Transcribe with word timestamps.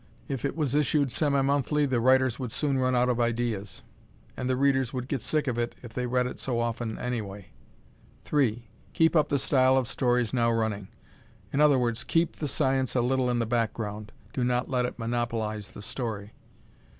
If 0.27 0.45
it 0.45 0.55
was 0.55 0.73
issued 0.73 1.11
semi 1.11 1.43
monthly 1.43 1.85
the 1.85 1.99
writers 1.99 2.39
would 2.39 2.51
soon 2.51 2.79
run 2.79 2.95
out 2.95 3.07
of 3.07 3.19
ideas; 3.19 3.83
and 4.35 4.49
the 4.49 4.57
readers 4.57 4.91
would 4.91 5.07
get 5.07 5.21
sick 5.21 5.45
of 5.45 5.59
it 5.59 5.75
if 5.83 5.93
they 5.93 6.07
read 6.07 6.25
it 6.25 6.39
so 6.39 6.59
often 6.59 6.97
anyway. 6.97 7.49
3. 8.25 8.67
Keep 8.93 9.15
up 9.15 9.29
the 9.29 9.37
style 9.37 9.77
of 9.77 9.87
stories 9.87 10.33
now 10.33 10.51
running, 10.51 10.87
i.e., 11.53 11.91
keep 12.07 12.37
the 12.37 12.47
science 12.47 12.95
a 12.95 13.01
little 13.01 13.29
in 13.29 13.37
the 13.37 13.45
background. 13.45 14.11
Do 14.33 14.43
not 14.43 14.71
let 14.71 14.85
it 14.87 14.97
monopolize 14.97 15.69
the 15.69 15.83
story. 15.83 16.33